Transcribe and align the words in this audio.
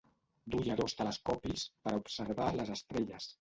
Duia 0.53 0.77
dos 0.79 0.95
telescopis 1.01 1.67
per 1.85 1.93
a 1.97 2.01
observar 2.05 2.49
les 2.63 2.73
estrelles. 2.79 3.29